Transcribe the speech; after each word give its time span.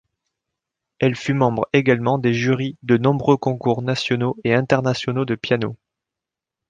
Elle 0.97 1.15
fut 1.15 1.35
membre 1.35 1.69
également 1.73 2.17
des 2.17 2.33
jurys 2.33 2.75
de 2.81 2.97
nombreux 2.97 3.37
concours 3.37 3.83
nationaux 3.83 4.35
et 4.43 4.55
internationaux 4.55 5.25
de 5.25 5.35
piano. 5.35 5.77